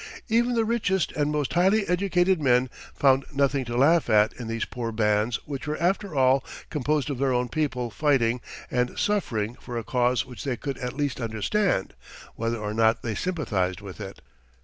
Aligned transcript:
Even 0.29 0.55
the 0.55 0.65
richest 0.65 1.11
and 1.11 1.31
most 1.31 1.53
highly 1.53 1.87
educated 1.87 2.41
men 2.41 2.71
found 2.91 3.23
nothing 3.31 3.63
to 3.65 3.77
laugh 3.77 4.09
at 4.09 4.33
in 4.33 4.47
these 4.47 4.65
poor 4.65 4.91
bands 4.91 5.35
which 5.45 5.67
were 5.67 5.79
after 5.79 6.15
all 6.15 6.43
composed 6.71 7.11
of 7.11 7.19
their 7.19 7.31
own 7.31 7.47
people 7.47 7.91
fighting 7.91 8.41
and 8.71 8.97
suffering 8.97 9.53
for 9.61 9.77
a 9.77 9.83
cause 9.83 10.25
which 10.25 10.43
they 10.43 10.57
could 10.57 10.79
at 10.79 10.97
least 10.97 11.21
understand, 11.21 11.93
whether 12.33 12.57
or 12.57 12.73
not 12.73 13.03
they 13.03 13.13
sympathized 13.13 13.79
with 13.79 14.01
it. 14.01 14.23